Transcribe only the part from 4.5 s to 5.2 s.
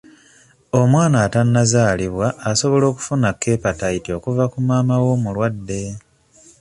ku maama we